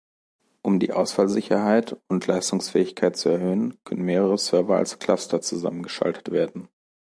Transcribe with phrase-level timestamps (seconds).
[0.63, 6.69] Um die Ausfallsicherheit und Leistungsfähigkeit zu erhöhen, können mehrere Server als Cluster zusammengeschaltet werden.